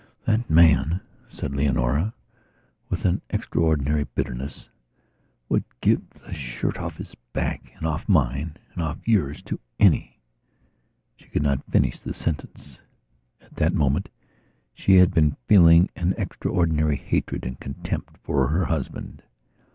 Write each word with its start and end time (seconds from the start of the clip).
"That 0.25 0.49
man," 0.49 0.99
said 1.29 1.53
Leonora, 1.53 2.11
with 2.89 3.05
an 3.05 3.21
extraordinary 3.29 4.03
bitterness, 4.05 4.67
"would 5.47 5.63
give 5.79 6.09
the 6.25 6.33
shirt 6.33 6.79
off 6.79 6.97
his 6.97 7.13
back 7.33 7.71
and 7.75 7.85
off 7.85 8.09
mineand 8.09 8.57
off 8.77 8.97
yours 9.07 9.43
to 9.43 9.59
any..." 9.79 10.19
She 11.17 11.27
could 11.27 11.43
not 11.43 11.63
finish 11.71 11.99
the 11.99 12.15
sentence. 12.15 12.79
At 13.41 13.53
that 13.57 13.75
moment 13.75 14.09
she 14.73 14.95
had 14.95 15.13
been 15.13 15.37
feeling 15.45 15.91
an 15.95 16.15
extraordinary 16.17 16.95
hatred 16.95 17.45
and 17.45 17.59
contempt 17.59 18.17
for 18.23 18.47
her 18.47 18.65
husband. 18.65 19.21